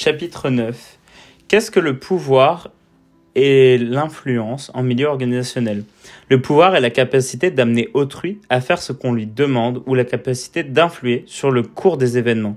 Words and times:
Chapitre 0.00 0.48
9. 0.48 0.96
Qu'est-ce 1.48 1.72
que 1.72 1.80
le 1.80 1.98
pouvoir 1.98 2.70
et 3.34 3.78
l'influence 3.78 4.70
en 4.72 4.84
milieu 4.84 5.08
organisationnel? 5.08 5.82
Le 6.30 6.40
pouvoir 6.40 6.76
est 6.76 6.80
la 6.80 6.90
capacité 6.90 7.50
d'amener 7.50 7.88
autrui 7.94 8.38
à 8.48 8.60
faire 8.60 8.80
ce 8.80 8.92
qu'on 8.92 9.12
lui 9.12 9.26
demande 9.26 9.82
ou 9.86 9.96
la 9.96 10.04
capacité 10.04 10.62
d'influer 10.62 11.24
sur 11.26 11.50
le 11.50 11.64
cours 11.64 11.96
des 11.96 12.16
événements. 12.16 12.56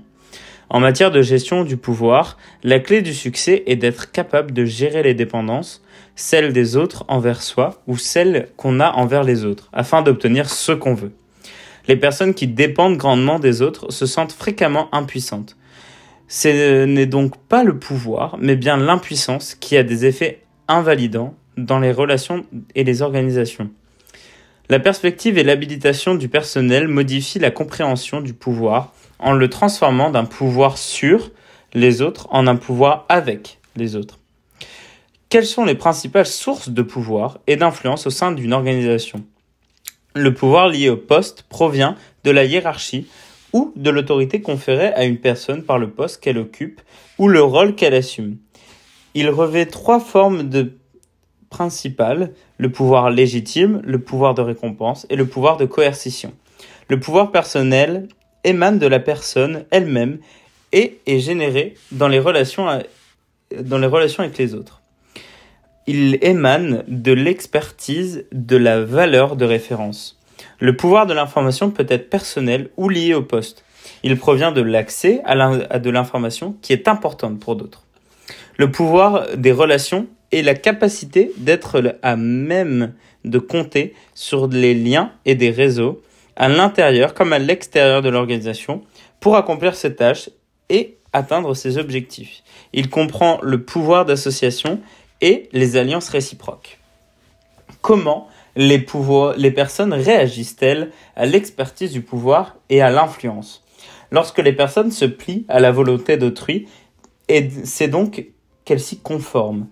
En 0.70 0.78
matière 0.78 1.10
de 1.10 1.20
gestion 1.20 1.64
du 1.64 1.76
pouvoir, 1.76 2.38
la 2.62 2.78
clé 2.78 3.02
du 3.02 3.12
succès 3.12 3.64
est 3.66 3.74
d'être 3.74 4.12
capable 4.12 4.52
de 4.52 4.64
gérer 4.64 5.02
les 5.02 5.14
dépendances, 5.14 5.82
celles 6.14 6.52
des 6.52 6.76
autres 6.76 7.04
envers 7.08 7.42
soi 7.42 7.82
ou 7.88 7.96
celles 7.96 8.50
qu'on 8.56 8.78
a 8.78 8.92
envers 8.92 9.24
les 9.24 9.44
autres, 9.44 9.68
afin 9.72 10.02
d'obtenir 10.02 10.48
ce 10.48 10.70
qu'on 10.70 10.94
veut. 10.94 11.12
Les 11.88 11.96
personnes 11.96 12.34
qui 12.34 12.46
dépendent 12.46 12.98
grandement 12.98 13.40
des 13.40 13.62
autres 13.62 13.90
se 13.90 14.06
sentent 14.06 14.30
fréquemment 14.30 14.88
impuissantes. 14.94 15.56
Ce 16.34 16.86
n'est 16.86 17.04
donc 17.04 17.36
pas 17.36 17.62
le 17.62 17.78
pouvoir, 17.78 18.38
mais 18.40 18.56
bien 18.56 18.78
l'impuissance 18.78 19.54
qui 19.54 19.76
a 19.76 19.82
des 19.82 20.06
effets 20.06 20.40
invalidants 20.66 21.34
dans 21.58 21.78
les 21.78 21.92
relations 21.92 22.46
et 22.74 22.84
les 22.84 23.02
organisations. 23.02 23.70
La 24.70 24.80
perspective 24.80 25.36
et 25.36 25.44
l'habilitation 25.44 26.14
du 26.14 26.30
personnel 26.30 26.88
modifient 26.88 27.38
la 27.38 27.50
compréhension 27.50 28.22
du 28.22 28.32
pouvoir 28.32 28.94
en 29.18 29.34
le 29.34 29.50
transformant 29.50 30.08
d'un 30.08 30.24
pouvoir 30.24 30.78
sur 30.78 31.32
les 31.74 32.00
autres 32.00 32.28
en 32.30 32.46
un 32.46 32.56
pouvoir 32.56 33.04
avec 33.10 33.58
les 33.76 33.94
autres. 33.94 34.18
Quelles 35.28 35.44
sont 35.44 35.66
les 35.66 35.74
principales 35.74 36.24
sources 36.24 36.70
de 36.70 36.80
pouvoir 36.80 37.40
et 37.46 37.56
d'influence 37.56 38.06
au 38.06 38.10
sein 38.10 38.32
d'une 38.32 38.54
organisation? 38.54 39.22
Le 40.14 40.32
pouvoir 40.32 40.70
lié 40.70 40.88
au 40.88 40.96
poste 40.96 41.42
provient 41.50 41.94
de 42.24 42.30
la 42.30 42.44
hiérarchie 42.44 43.06
ou 43.52 43.72
de 43.76 43.90
l'autorité 43.90 44.40
conférée 44.40 44.92
à 44.94 45.04
une 45.04 45.18
personne 45.18 45.62
par 45.62 45.78
le 45.78 45.90
poste 45.90 46.22
qu'elle 46.22 46.38
occupe 46.38 46.80
ou 47.18 47.28
le 47.28 47.42
rôle 47.42 47.74
qu'elle 47.74 47.94
assume. 47.94 48.38
Il 49.14 49.28
revêt 49.28 49.66
trois 49.66 50.00
formes 50.00 50.50
principales, 51.50 52.32
le 52.56 52.72
pouvoir 52.72 53.10
légitime, 53.10 53.82
le 53.84 54.00
pouvoir 54.00 54.34
de 54.34 54.42
récompense 54.42 55.06
et 55.10 55.16
le 55.16 55.26
pouvoir 55.26 55.58
de 55.58 55.66
coercition. 55.66 56.32
Le 56.88 56.98
pouvoir 56.98 57.30
personnel 57.30 58.08
émane 58.44 58.78
de 58.78 58.86
la 58.86 59.00
personne 59.00 59.64
elle-même 59.70 60.18
et 60.72 60.98
est 61.06 61.18
généré 61.18 61.74
dans 61.92 62.08
les 62.08 62.18
relations 62.18 62.68
avec 62.68 64.38
les 64.38 64.54
autres. 64.54 64.80
Il 65.86 66.18
émane 66.22 66.84
de 66.88 67.12
l'expertise 67.12 68.24
de 68.32 68.56
la 68.56 68.82
valeur 68.82 69.36
de 69.36 69.44
référence. 69.44 70.18
Le 70.58 70.76
pouvoir 70.76 71.06
de 71.06 71.14
l'information 71.14 71.70
peut 71.70 71.86
être 71.88 72.10
personnel 72.10 72.70
ou 72.76 72.88
lié 72.88 73.14
au 73.14 73.22
poste. 73.22 73.64
Il 74.02 74.16
provient 74.16 74.52
de 74.52 74.60
l'accès 74.60 75.20
à 75.24 75.78
de 75.78 75.90
l'information 75.90 76.56
qui 76.62 76.72
est 76.72 76.88
importante 76.88 77.38
pour 77.40 77.56
d'autres. 77.56 77.84
Le 78.56 78.70
pouvoir 78.70 79.26
des 79.36 79.52
relations 79.52 80.06
est 80.30 80.42
la 80.42 80.54
capacité 80.54 81.32
d'être 81.36 81.96
à 82.02 82.16
même 82.16 82.92
de 83.24 83.38
compter 83.38 83.94
sur 84.14 84.48
les 84.48 84.74
liens 84.74 85.12
et 85.24 85.34
des 85.34 85.50
réseaux 85.50 86.02
à 86.36 86.48
l'intérieur 86.48 87.14
comme 87.14 87.32
à 87.32 87.38
l'extérieur 87.38 88.02
de 88.02 88.08
l'organisation 88.08 88.82
pour 89.20 89.36
accomplir 89.36 89.74
ses 89.74 89.94
tâches 89.94 90.30
et 90.68 90.96
atteindre 91.12 91.54
ses 91.54 91.78
objectifs. 91.78 92.42
Il 92.72 92.88
comprend 92.88 93.38
le 93.42 93.62
pouvoir 93.62 94.04
d'association 94.04 94.80
et 95.20 95.48
les 95.52 95.76
alliances 95.76 96.08
réciproques. 96.08 96.78
Comment 97.80 98.28
les, 98.56 98.78
pouvoirs, 98.78 99.34
les 99.36 99.50
personnes 99.50 99.92
réagissent-elles 99.92 100.90
à 101.16 101.26
l'expertise 101.26 101.92
du 101.92 102.02
pouvoir 102.02 102.56
et 102.68 102.80
à 102.82 102.90
l'influence? 102.90 103.64
Lorsque 104.10 104.38
les 104.38 104.52
personnes 104.52 104.90
se 104.90 105.06
plient 105.06 105.46
à 105.48 105.58
la 105.58 105.72
volonté 105.72 106.16
d'autrui, 106.16 106.66
c'est 107.64 107.88
donc 107.88 108.26
qu'elles 108.64 108.80
s'y 108.80 108.98
conforment. 108.98 109.66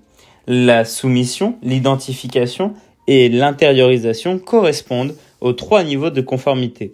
La 0.46 0.84
soumission, 0.84 1.58
l'identification 1.62 2.74
et 3.06 3.28
l'intériorisation 3.28 4.38
correspondent 4.38 5.14
aux 5.40 5.52
trois 5.52 5.84
niveaux 5.84 6.10
de 6.10 6.20
conformité. 6.20 6.92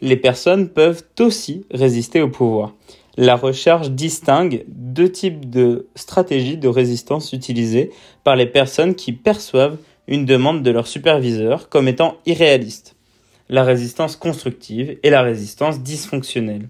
Les 0.00 0.16
personnes 0.16 0.68
peuvent 0.68 1.04
aussi 1.20 1.64
résister 1.70 2.20
au 2.20 2.28
pouvoir. 2.28 2.74
La 3.16 3.36
recherche 3.36 3.90
distingue 3.90 4.64
deux 4.68 5.10
types 5.10 5.50
de 5.50 5.88
stratégies 5.94 6.56
de 6.56 6.68
résistance 6.68 7.32
utilisées 7.32 7.90
par 8.24 8.36
les 8.36 8.46
personnes 8.46 8.94
qui 8.94 9.12
perçoivent 9.12 9.78
une 10.08 10.24
demande 10.24 10.62
de 10.62 10.70
leur 10.70 10.88
superviseur 10.88 11.68
comme 11.68 11.86
étant 11.86 12.16
irréaliste, 12.26 12.96
la 13.48 13.62
résistance 13.62 14.16
constructive 14.16 14.98
et 15.02 15.10
la 15.10 15.22
résistance 15.22 15.82
dysfonctionnelle. 15.82 16.68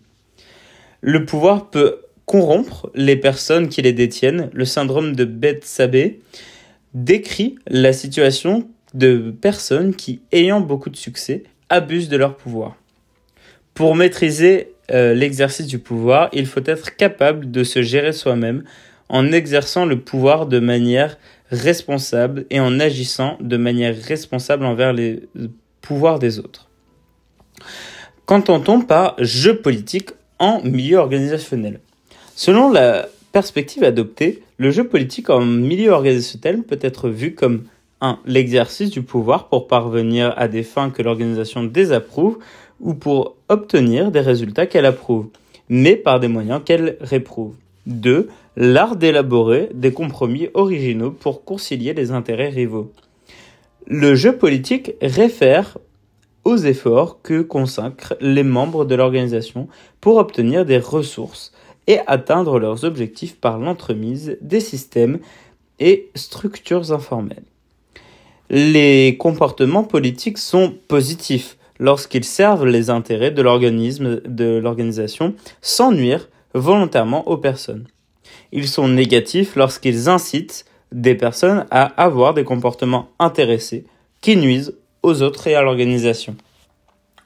Le 1.01 1.25
pouvoir 1.25 1.71
peut 1.71 2.01
corrompre 2.27 2.91
les 2.95 3.17
personnes 3.17 3.69
qui 3.69 3.81
les 3.81 3.93
détiennent. 3.93 4.51
Le 4.53 4.65
syndrome 4.65 5.17
de 5.17 5.25
Beth-Sabé 5.25 6.21
décrit 6.93 7.57
la 7.67 7.93
situation 7.93 8.69
de 8.95 9.35
personnes 9.41 9.95
qui, 9.95 10.21
ayant 10.33 10.61
beaucoup 10.61 10.91
de 10.91 10.97
succès, 10.97 11.45
abusent 11.69 12.09
de 12.09 12.17
leur 12.17 12.37
pouvoir. 12.37 12.77
Pour 13.75 13.95
maîtriser 13.95 14.73
euh, 14.91 15.15
l'exercice 15.15 15.67
du 15.67 15.79
pouvoir, 15.79 16.29
il 16.33 16.47
faut 16.47 16.65
être 16.65 16.97
capable 16.97 17.51
de 17.51 17.63
se 17.63 17.83
gérer 17.83 18.13
soi-même 18.13 18.65
en 19.09 19.33
exerçant 19.33 19.85
le 19.85 20.01
pouvoir 20.01 20.47
de 20.47 20.59
manière 20.59 21.19
responsable 21.51 22.45
et 22.51 22.61
en 22.61 22.79
agissant 22.79 23.37
de 23.41 23.57
manière 23.57 23.97
responsable 23.97 24.65
envers 24.65 24.93
les 24.93 25.23
pouvoirs 25.81 26.19
des 26.19 26.39
autres. 26.39 26.69
Qu'entend-on 28.27 28.83
par 28.83 29.17
jeu 29.19 29.57
politique 29.57 30.11
en 30.39 30.61
milieu 30.63 30.99
organisationnel? 30.99 31.81
Selon 32.37 32.71
la 32.71 33.09
perspective 33.33 33.85
adoptée, 33.85 34.43
le 34.59 34.71
jeu 34.71 34.85
politique 34.85 35.31
en 35.31 35.41
milieu 35.41 35.91
organisationnel 35.91 36.63
peut 36.63 36.79
être 36.83 37.09
vu 37.09 37.35
comme 37.35 37.65
1. 38.01 38.21
L'exercice 38.27 38.91
du 38.91 39.03
pouvoir 39.03 39.49
pour 39.49 39.67
parvenir 39.67 40.35
à 40.37 40.47
des 40.49 40.63
fins 40.63 40.91
que 40.91 41.03
l'organisation 41.03 41.65
désapprouve 41.65 42.39
ou 42.81 42.95
pour 42.95 43.37
obtenir 43.49 44.11
des 44.11 44.21
résultats 44.21 44.67
qu'elle 44.67 44.87
approuve, 44.87 45.29
mais 45.69 45.97
par 45.97 46.21
des 46.21 46.29
moyens 46.29 46.61
qu'elle 46.65 46.97
réprouve. 47.01 47.55
2 47.89 48.29
l'art 48.57 48.97
d'élaborer 48.97 49.71
des 49.75 49.93
compromis 49.93 50.49
originaux 50.55 51.11
pour 51.11 51.45
concilier 51.45 51.95
les 51.95 52.11
intérêts 52.11 52.49
rivaux. 52.49 52.93
Le 53.87 54.15
jeu 54.15 54.37
politique 54.37 54.93
réfère 55.01 55.79
aux 56.45 56.57
efforts 56.57 57.21
que 57.23 57.43
consacrent 57.43 58.15
les 58.21 58.43
membres 58.43 58.85
de 58.85 58.95
l'organisation 58.95 59.69
pour 60.01 60.17
obtenir 60.17 60.65
des 60.65 60.79
ressources 60.79 61.53
et 61.87 61.99
atteindre 62.07 62.59
leurs 62.59 62.85
objectifs 62.85 63.37
par 63.37 63.59
l'entremise 63.59 64.37
des 64.41 64.61
systèmes 64.61 65.19
et 65.79 66.11
structures 66.15 66.93
informelles. 66.93 67.45
Les 68.51 69.17
comportements 69.19 69.85
politiques 69.85 70.39
sont 70.39 70.75
positifs 70.89 71.57
lorsqu'ils 71.79 72.25
servent 72.25 72.67
les 72.67 72.91
intérêts 72.91 73.31
de 73.31 73.43
l'organisation 74.61 75.35
sans 75.61 75.93
nuire 75.93 76.29
volontairement 76.55 77.29
aux 77.29 77.37
personnes. 77.37 77.87
Ils 78.53 78.69
sont 78.69 78.89
négatifs 78.89 79.57
lorsqu'ils 79.57 80.09
incitent 80.09 80.65
des 80.93 81.15
personnes 81.15 81.67
à 81.71 81.85
avoir 82.03 82.35
des 82.35 82.45
comportements 82.45 83.09
intéressés 83.19 83.85
qui 84.21 84.37
nuisent 84.37 84.75
aux 85.03 85.23
autres 85.23 85.47
et 85.47 85.55
à 85.55 85.63
l'organisation. 85.63 86.37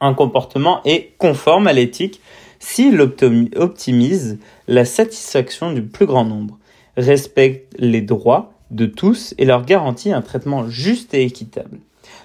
Un 0.00 0.14
comportement 0.14 0.80
est 0.84 1.12
conforme 1.18 1.66
à 1.66 1.72
l'éthique 1.72 2.20
s'il 2.58 3.00
optimise 3.00 4.38
la 4.68 4.84
satisfaction 4.84 5.72
du 5.72 5.82
plus 5.82 6.06
grand 6.06 6.24
nombre, 6.24 6.58
respecte 6.96 7.74
les 7.78 8.00
droits 8.00 8.52
de 8.70 8.86
tous 8.86 9.34
et 9.38 9.44
leur 9.44 9.64
garantit 9.64 10.12
un 10.12 10.22
traitement 10.22 10.68
juste 10.68 11.14
et 11.14 11.24
équitable. 11.24 11.78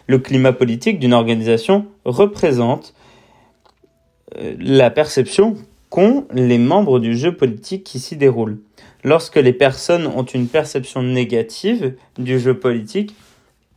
Le 0.08 0.20
climat 0.20 0.54
politique 0.54 1.00
d'une 1.00 1.14
organisation 1.14 1.86
représente 2.06 2.94
euh, 4.38 4.56
la 4.60 4.90
perception 4.90 5.56
les 6.34 6.58
membres 6.58 7.00
du 7.00 7.18
jeu 7.18 7.36
politique 7.36 7.84
qui 7.84 8.00
s'y 8.00 8.18
déroule. 8.18 8.60
Lorsque 9.04 9.38
les 9.38 9.54
personnes 9.54 10.06
ont 10.06 10.24
une 10.24 10.48
perception 10.48 11.02
négative 11.02 11.96
du 12.18 12.40
jeu 12.40 12.54
politique, 12.58 13.16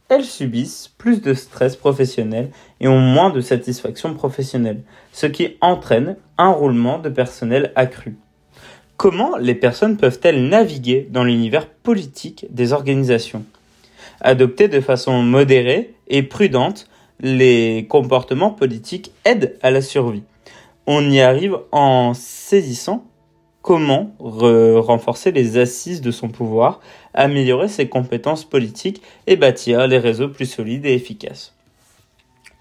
elles 0.08 0.24
subissent 0.24 0.90
plus 0.98 1.22
de 1.22 1.34
stress 1.34 1.76
professionnel 1.76 2.50
et 2.80 2.88
ont 2.88 2.98
moins 2.98 3.30
de 3.30 3.40
satisfaction 3.40 4.12
professionnelle, 4.14 4.82
ce 5.12 5.26
qui 5.26 5.56
entraîne 5.60 6.16
un 6.36 6.50
roulement 6.50 6.98
de 6.98 7.08
personnel 7.08 7.72
accru. 7.76 8.16
Comment 8.96 9.36
les 9.38 9.54
personnes 9.54 9.96
peuvent-elles 9.96 10.48
naviguer 10.48 11.08
dans 11.10 11.24
l'univers 11.24 11.68
politique 11.68 12.46
des 12.50 12.72
organisations? 12.72 13.44
Adopter 14.20 14.68
de 14.68 14.80
façon 14.80 15.22
modérée 15.22 15.94
et 16.08 16.22
prudente 16.22 16.86
les 17.20 17.86
comportements 17.88 18.50
politiques 18.50 19.12
aident 19.24 19.56
à 19.62 19.70
la 19.70 19.80
survie. 19.80 20.24
On 20.92 21.08
y 21.08 21.20
arrive 21.20 21.56
en 21.70 22.14
saisissant 22.14 23.04
comment 23.62 24.12
renforcer 24.18 25.30
les 25.30 25.56
assises 25.56 26.00
de 26.00 26.10
son 26.10 26.30
pouvoir, 26.30 26.80
améliorer 27.14 27.68
ses 27.68 27.88
compétences 27.88 28.44
politiques 28.44 29.00
et 29.28 29.36
bâtir 29.36 29.86
les 29.86 29.98
réseaux 29.98 30.30
plus 30.30 30.46
solides 30.46 30.84
et 30.86 30.94
efficaces. 30.94 31.54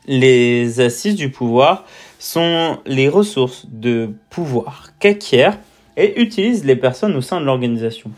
Les 0.05 0.79
assises 0.79 1.15
du 1.15 1.31
pouvoir 1.31 1.85
sont 2.19 2.77
les 2.85 3.09
ressources 3.09 3.65
de 3.67 4.11
pouvoir 4.29 4.89
qu'acquièrent 4.99 5.57
et 5.97 6.21
utilisent 6.21 6.65
les 6.65 6.75
personnes 6.75 7.15
au 7.15 7.21
sein 7.21 7.41
de 7.41 7.45
l'organisation. 7.45 8.11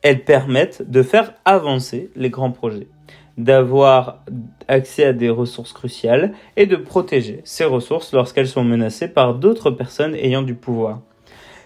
Elles 0.00 0.24
permettent 0.24 0.90
de 0.90 1.02
faire 1.02 1.34
avancer 1.44 2.10
les 2.16 2.30
grands 2.30 2.52
projets, 2.52 2.88
d'avoir 3.38 4.24
accès 4.68 5.04
à 5.04 5.12
des 5.12 5.30
ressources 5.30 5.72
cruciales 5.72 6.32
et 6.56 6.66
de 6.66 6.76
protéger 6.76 7.40
ces 7.44 7.64
ressources 7.64 8.12
lorsqu'elles 8.12 8.48
sont 8.48 8.64
menacées 8.64 9.08
par 9.08 9.34
d'autres 9.34 9.70
personnes 9.70 10.14
ayant 10.14 10.42
du 10.42 10.54
pouvoir. 10.54 11.00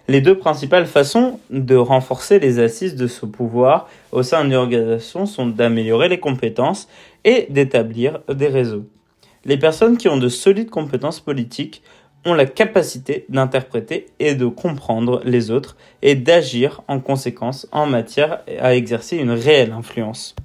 Les 0.07 0.21
deux 0.21 0.37
principales 0.37 0.87
façons 0.87 1.41
de 1.49 1.77
renforcer 1.77 2.39
les 2.39 2.59
assises 2.59 2.95
de 2.95 3.07
ce 3.07 3.25
pouvoir 3.25 3.89
au 4.13 4.23
sein 4.23 4.45
d'une 4.45 4.55
organisation 4.55 5.25
sont 5.25 5.47
d'améliorer 5.47 6.11
les 6.11 6.21
compétences 6.21 6.89
et 7.25 7.47
d'établir 7.49 8.21
des 8.29 8.49
réseaux. 8.49 8.85
Les 9.47 9.57
personnes 9.57 9.97
qui 9.97 10.09
ont 10.09 10.19
de 10.19 10.29
solides 10.29 10.69
compétences 10.69 11.21
politiques 11.21 11.83
ont 12.27 12.35
la 12.35 12.47
capacité 12.47 13.27
d'interpréter 13.29 14.07
et 14.19 14.35
de 14.35 14.47
comprendre 14.47 15.21
les 15.25 15.51
autres 15.51 15.77
et 16.03 16.15
d'agir 16.15 16.83
en 16.89 17.01
conséquence 17.01 17.67
en 17.73 17.87
matière 17.87 18.41
à 18.61 18.75
exercer 18.75 19.17
une 19.17 19.31
réelle 19.31 19.73
influence. 19.73 20.35